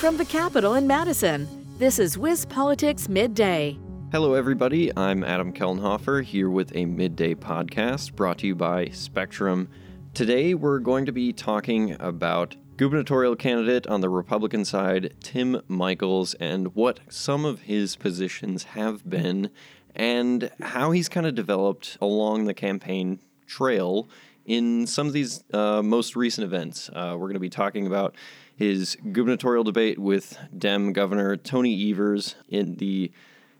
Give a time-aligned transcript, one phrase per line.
[0.00, 3.78] From the Capitol in Madison, this is WisPolitics Midday.
[4.10, 4.90] Hello, everybody.
[4.96, 9.68] I'm Adam Kellenhofer here with a midday podcast brought to you by Spectrum.
[10.14, 16.32] Today, we're going to be talking about gubernatorial candidate on the Republican side, Tim Michels,
[16.40, 19.50] and what some of his positions have been,
[19.94, 24.08] and how he's kind of developed along the campaign trail
[24.50, 26.90] in some of these uh, most recent events.
[26.92, 28.16] Uh, we're going to be talking about
[28.56, 33.12] his gubernatorial debate with Dem Governor Tony Evers in the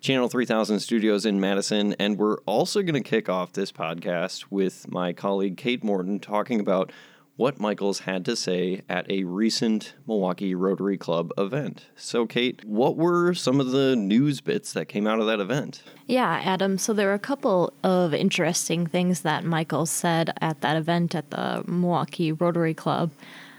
[0.00, 1.94] Channel 3000 studios in Madison.
[2.00, 6.58] And we're also going to kick off this podcast with my colleague Kate Morton talking
[6.58, 6.90] about
[7.36, 11.86] what Michels had to say at a recent Milwaukee Rotary Club event.
[11.96, 15.82] So, Kate, what were some of the news bits that came out of that event?
[16.06, 16.78] Yeah, Adam.
[16.78, 21.30] So, there were a couple of interesting things that Michels said at that event at
[21.30, 23.10] the Milwaukee Rotary Club.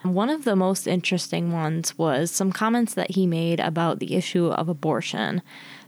[0.03, 4.48] One of the most interesting ones was some comments that he made about the issue
[4.48, 5.42] of abortion.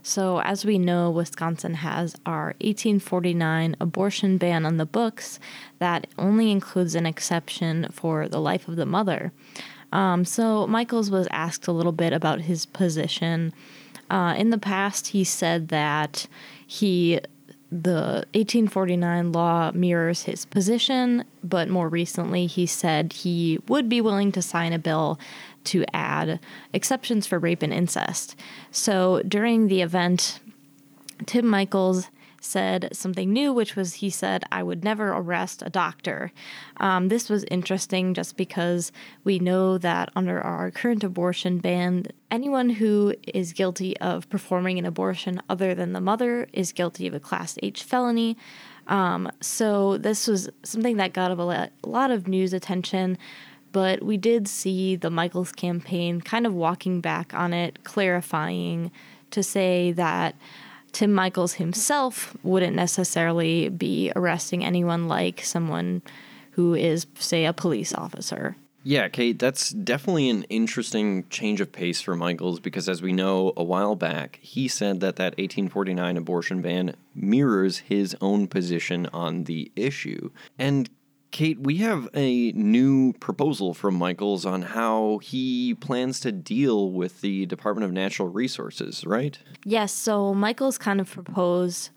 [0.06, 5.40] So, as we know, Wisconsin has our 1849 abortion ban on the books
[5.80, 9.32] that only includes an exception for the life of the mother.
[9.90, 13.52] Um, so, Michels was asked a little bit about his position.
[14.08, 16.28] Uh, in the past, he said that
[16.64, 17.18] he
[17.70, 24.30] the 1849 law mirrors his position, but more recently he said he would be willing
[24.32, 25.18] to sign a bill
[25.64, 26.38] to add
[26.72, 28.36] exceptions for rape and incest.
[28.70, 30.38] So during the event,
[31.26, 32.08] Tim Michels
[32.46, 36.32] said something new, which was he said, I would never arrest a doctor.
[36.78, 38.92] Um, this was interesting just because
[39.24, 44.86] we know that under our current abortion ban, anyone who is guilty of performing an
[44.86, 48.36] abortion other than the mother is guilty of a Class H felony.
[48.86, 53.18] Um, so this was something that got a lot of news attention
[53.76, 58.90] but we did see the Michels campaign kind of walking back on it, clarifying
[59.32, 60.34] to say that
[60.96, 66.00] Tim Michels himself wouldn't necessarily be arresting anyone like someone
[66.52, 68.56] who is, say, a police officer.
[68.82, 73.52] Yeah, Kate, that's definitely an interesting change of pace for Michels because, as we know,
[73.58, 79.44] a while back, he said that that 1849 abortion ban mirrors his own position on
[79.44, 80.30] the issue.
[80.58, 80.88] And
[81.36, 87.20] Kate, we have a new proposal from Michels on how he plans to deal with
[87.20, 89.38] the Department of Natural Resources, right?
[89.62, 91.90] Yes, so Michels kind of proposed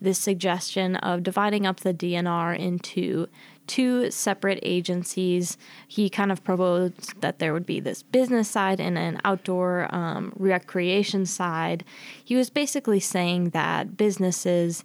[0.00, 3.28] this suggestion of dividing up the DNR into
[3.68, 5.56] two separate agencies.
[5.86, 10.32] He kind of proposed that there would be this business side and an outdoor um,
[10.34, 11.84] recreation side.
[12.24, 14.82] He was basically saying that businesses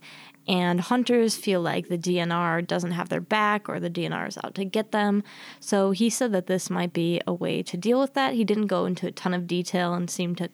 [0.48, 4.56] and hunters feel like the DNR doesn't have their back or the DNR is out
[4.56, 5.24] to get them.
[5.60, 8.34] So he said that this might be a way to deal with that.
[8.34, 10.50] He didn't go into a ton of detail and seemed to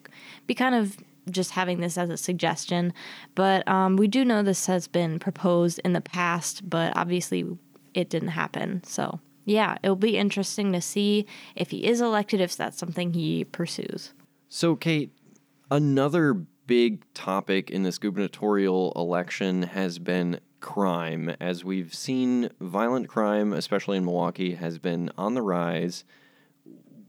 [0.46, 0.96] be kind of
[1.30, 2.92] just having this as a suggestion.
[3.34, 7.44] But um, we do know this has been proposed in the past, but obviously
[7.94, 8.82] it didn't happen.
[8.84, 13.44] So yeah, it'll be interesting to see if he is elected, if that's something he
[13.44, 14.12] pursues.
[14.48, 15.10] So, Kate,
[15.70, 21.34] another big topic in this gubernatorial election has been crime.
[21.40, 26.04] As we've seen, violent crime, especially in Milwaukee, has been on the rise.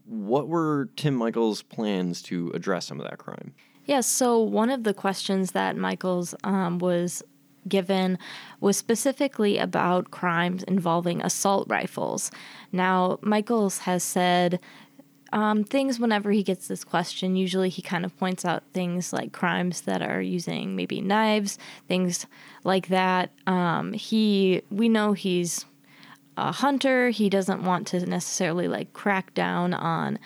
[0.04, 3.54] What were Tim Michels' plans to address some of that crime?
[3.84, 7.22] Yes, yeah, so one of the questions that Michels um, was
[7.68, 8.18] given
[8.60, 12.30] was specifically about crimes involving assault rifles.
[12.72, 14.60] Now, Michels has said
[15.34, 19.32] um, things whenever he gets this question, usually he kind of points out things like
[19.32, 21.58] crimes that are using maybe knives,
[21.88, 22.26] things
[22.62, 23.30] like that.
[23.48, 25.66] Um, he, we know he's
[26.36, 27.10] a hunter.
[27.10, 30.20] He doesn't want to necessarily like crack down on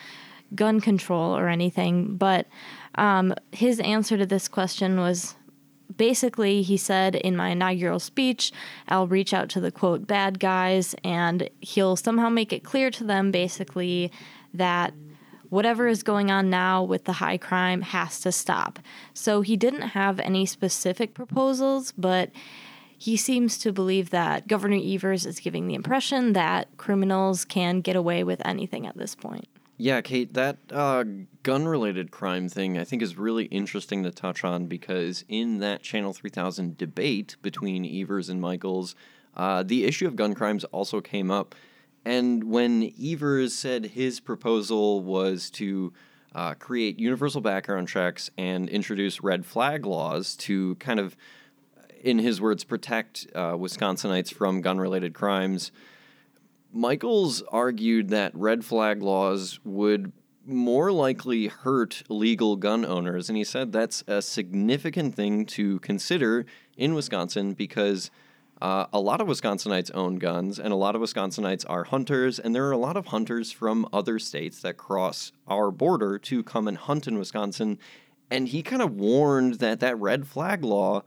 [0.55, 2.47] gun control or anything, but
[2.97, 5.37] um, his answer to this question was
[5.97, 8.53] basically, he said in my inaugural speech,
[8.89, 13.05] I'll reach out to the quote bad guys and he'll somehow make it clear to
[13.05, 14.13] them basically
[14.55, 14.95] that
[15.49, 18.79] whatever is going on now with the high crime has to stop.
[19.15, 22.31] So he didn't have any specific proposals, but
[22.99, 27.97] he seems to believe that Governor Evers is giving the impression that criminals can get
[27.97, 29.49] away with anything at this point.
[29.81, 31.05] Yeah, Kate, that uh,
[31.45, 35.83] gun related crime thing I think is really interesting to touch on because in that
[35.83, 38.97] Channel 3000 debate between Evers and Michels,
[39.37, 41.55] uh, the issue of gun crimes also came up.
[42.09, 45.93] And when Evers said his proposal was to
[46.35, 51.19] uh, create universal background checks and introduce red flag laws to kind of,
[52.03, 55.71] in his words, protect uh, Wisconsinites from gun related crimes,
[56.73, 60.11] Michels argued that red flag laws would
[60.47, 63.29] more likely hurt legal gun owners.
[63.29, 68.11] And he said that's a significant thing to consider in Wisconsin because
[68.61, 72.55] uh, a lot of Wisconsinites own guns, and a lot of Wisconsinites are hunters, and
[72.55, 76.67] there are a lot of hunters from other states that cross our border to come
[76.67, 77.79] and hunt in Wisconsin.
[78.31, 81.03] And he kind of warned that that red flag law,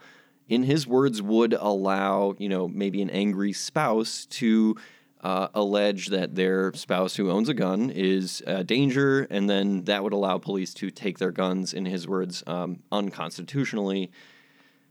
[0.48, 4.77] in his words, would allow, you know, maybe an angry spouse to
[5.21, 10.04] uh, allege that their spouse who owns a gun is a danger, and then that
[10.04, 14.09] would allow police to take their guns, in his words, um, unconstitutionally.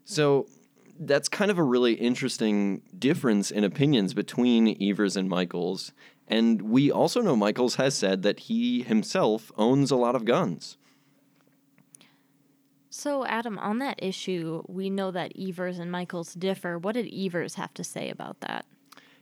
[0.05, 0.47] So
[1.01, 5.93] that's kind of a really interesting difference in opinions between Evers and Michels.
[6.29, 10.77] And we also know Michels has said that he himself owns a lot of guns.
[12.91, 16.79] So, Adam, on that issue, we know that Evers and Michels differ.
[16.79, 18.67] What did Evers have to say about that?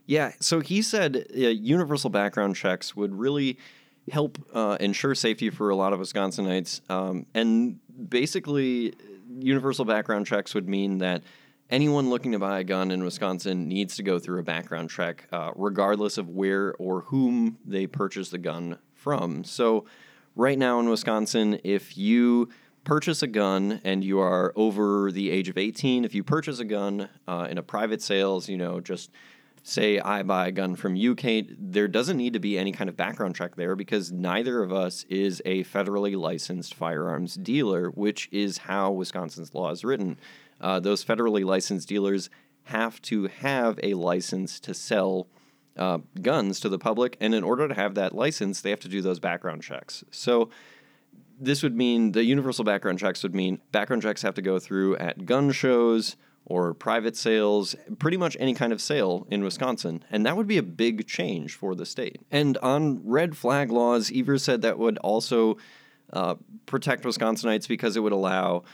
[0.04, 3.58] Yeah, so he said uh, universal background checks would really
[4.10, 6.80] help uh, ensure safety for a lot of Wisconsinites.
[6.90, 7.78] Um, and
[8.08, 8.94] basically,
[9.38, 11.22] universal background checks would mean that
[11.70, 15.26] anyone looking to buy a gun in Wisconsin needs to go through a background check,
[15.32, 19.44] uh, regardless of where or whom they purchase the gun from.
[19.44, 19.84] So,
[20.34, 22.48] right now in Wisconsin, if you
[22.84, 26.64] purchase a gun and you are over the age of 18, if you purchase a
[26.64, 29.10] gun uh, in a private sales, you know, just
[29.62, 32.88] say I buy a gun from you, Kate, there doesn't need to be any kind
[32.88, 38.28] of background check there because neither of us is a federally licensed firearms dealer, which
[38.32, 40.18] is how Wisconsin's law is written
[40.60, 42.30] uh, those federally licensed dealers
[42.64, 45.28] have to have a license to sell
[45.76, 47.16] uh, guns to the public.
[47.20, 50.04] And in order to have that license, they have to do those background checks.
[50.10, 50.50] So
[51.40, 54.96] this would mean the universal background checks would mean background checks have to go through
[54.96, 56.16] at gun shows
[56.48, 60.02] or private sales, pretty much any kind of sale in Wisconsin.
[60.10, 62.20] And that would be a big change for the state.
[62.30, 65.58] And on red flag laws, Evers said that would also
[66.12, 66.36] uh,
[66.66, 68.64] protect Wisconsinites because it would allow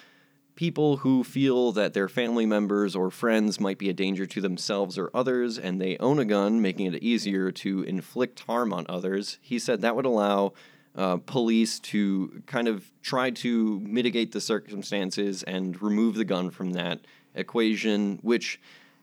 [0.55, 4.97] people who feel that their family members or friends might be a danger to themselves
[4.97, 9.39] or others and they own a gun, making it easier to inflict harm on others.
[9.43, 10.53] He said that would allow
[10.97, 16.73] uh, police to kind of try to mitigate the circumstances and remove the gun from
[16.73, 17.01] that
[17.35, 18.61] equation, which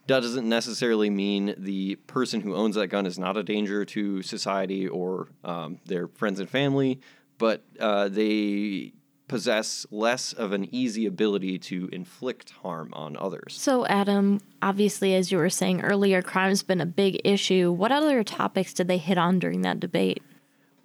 [0.08, 4.88] doesn't necessarily mean the person who owns that gun is not a danger to society
[4.88, 7.00] or um, their friends and family,
[7.38, 8.94] but uh, they
[9.28, 13.56] possess less of an easy ability to inflict harm on others.
[13.58, 17.72] So, Adam, obviously, as you were saying earlier, crime's been a big issue.
[17.72, 20.22] What other topics did they hit on during that debate?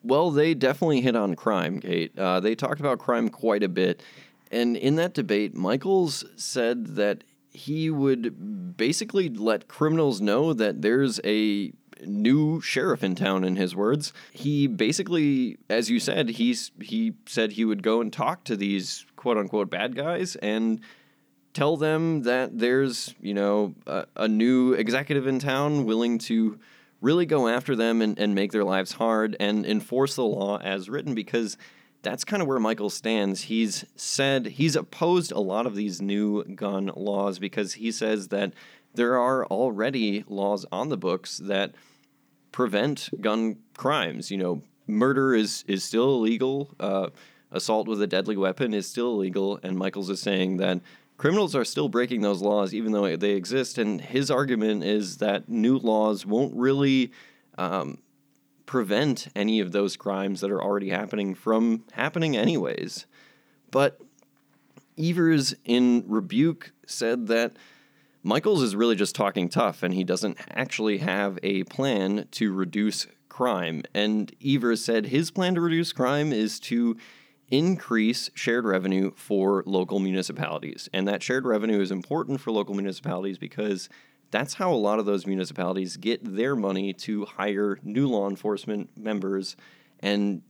[0.05, 2.17] Well, they definitely hit on crime, Kate.
[2.17, 4.01] Uh, they talked about crime quite a bit.
[4.53, 7.25] And in that debate, Michels said that
[7.57, 11.73] he would basically let criminals know that there's a
[12.05, 14.13] new sheriff in town in his words.
[14.31, 19.07] He basically as you said he's he said he would go and talk to these
[19.17, 20.81] quote unquote bad guys and
[21.55, 26.59] tell them that there's you know a, a new executive in town willing to
[27.01, 30.91] really go after them and, and make their lives hard and enforce the law as
[30.91, 31.57] written because
[32.07, 33.43] that's kind of where Michael stands.
[33.43, 38.53] He's said he's opposed a lot of these new gun laws because he says that
[38.95, 41.75] there are already laws on the books that
[42.53, 44.31] prevent gun crimes.
[44.31, 46.71] You know, murder is is still illegal.
[46.79, 47.09] Uh,
[47.51, 50.81] assault with a deadly weapon is still illegal, and Michels is saying that
[51.17, 53.79] criminals are still breaking those laws even though they exist.
[53.79, 57.11] And his argument is that new laws won't really
[57.59, 57.99] um,
[58.67, 63.07] prevent any of those crimes that are already happening from happening anyways.
[63.71, 64.01] But
[64.99, 67.57] Evers, in rebuke, said that
[68.23, 73.07] Michels is really just talking tough and he doesn't actually have a plan to reduce
[73.29, 73.83] crime.
[73.95, 76.97] And Evers said his plan to reduce crime is to
[77.49, 80.89] increase shared revenue for local municipalities.
[80.93, 83.89] And that shared revenue is important for local municipalities because
[84.31, 88.91] that's how a lot of those municipalities get their money to hire new law enforcement
[88.97, 89.57] members
[90.01, 90.43] and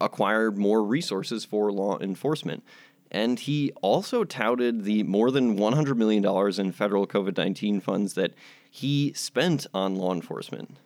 [0.00, 2.62] acquire more resources for law enforcement.
[3.10, 6.24] And he also touted the more than $100 million
[6.60, 8.34] in federal COVID 19 funds that
[8.70, 10.76] he spent on law enforcement.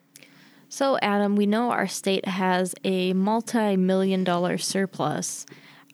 [0.69, 5.45] So, Adam, we know our state has a multi million dollar surplus.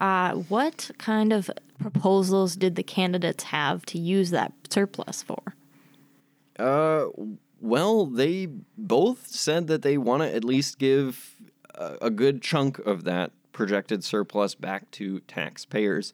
[0.00, 1.50] Uh, what kind of
[1.80, 5.54] proposals did the candidates have to use that surplus for?
[6.58, 7.06] Uh,
[7.60, 8.46] well, they
[8.76, 11.36] both said that they want to at least give
[11.74, 16.12] a, a good chunk of that projected surplus back to taxpayers.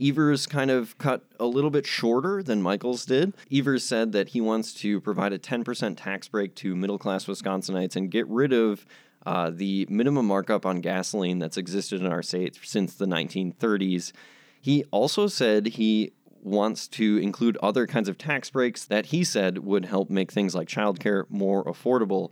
[0.00, 3.32] Evers kind of cut a little bit shorter than Michels did.
[3.52, 7.94] Evers said that he wants to provide a 10% tax break to middle class Wisconsinites
[7.94, 8.86] and get rid of
[9.24, 14.12] uh, the minimum markup on gasoline that's existed in our state since the 1930s.
[14.60, 16.12] He also said he
[16.44, 20.54] wants to include other kinds of tax breaks that he said would help make things
[20.54, 22.30] like childcare more affordable.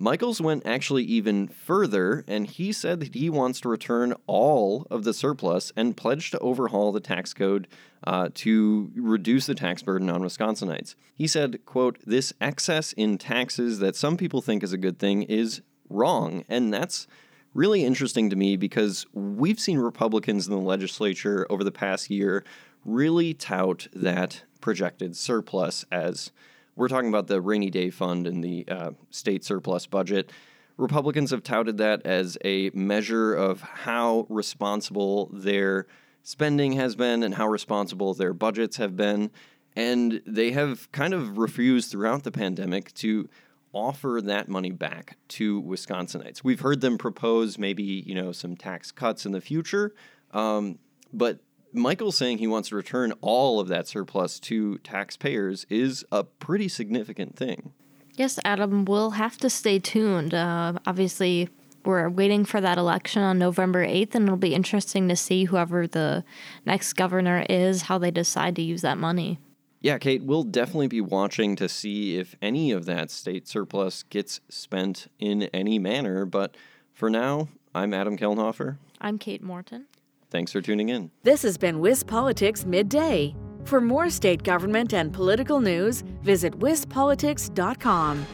[0.00, 5.02] Michels went actually even further, and he said that he wants to return all of
[5.02, 7.66] the surplus and pledged to overhaul the tax code
[8.06, 10.94] uh, to reduce the tax burden on Wisconsinites.
[11.16, 15.22] He said, quote, this excess in taxes that some people think is a good thing
[15.22, 17.08] is wrong, and that's
[17.52, 22.44] really interesting to me because we've seen Republicans in the legislature over the past year
[22.84, 26.30] really tout that projected surplus as
[26.76, 30.30] we're talking about the rainy day fund and the uh, state surplus budget.
[30.76, 35.86] Republicans have touted that as a measure of how responsible their
[36.22, 39.30] spending has been and how responsible their budgets have been.
[39.74, 43.28] And they have kind of refused throughout the pandemic to
[43.72, 46.44] offer that money back to Wisconsinites.
[46.44, 49.94] We've heard them propose maybe, you know, some tax cuts in the future,
[50.32, 50.78] um,
[51.12, 51.40] but
[51.72, 56.68] Michael saying he wants to return all of that surplus to taxpayers is a pretty
[56.68, 57.72] significant thing.
[58.14, 60.34] Yes, Adam, we'll have to stay tuned.
[60.34, 61.48] Uh, obviously,
[61.84, 65.86] we're waiting for that election on November 8th, and it'll be interesting to see whoever
[65.86, 66.24] the
[66.64, 69.38] next governor is, how they decide to use that money.
[69.80, 74.40] Yeah, Kate, we'll definitely be watching to see if any of that state surplus gets
[74.48, 76.26] spent in any manner.
[76.26, 76.56] But
[76.92, 78.78] for now, I'm Adam Kellenhofer.
[79.00, 79.86] I'm Kate Morton.
[80.30, 81.10] Thanks for tuning in.
[81.22, 83.34] This has been WisPolitics Midday.
[83.64, 88.26] For more state government and political news, visit wispolitics.com.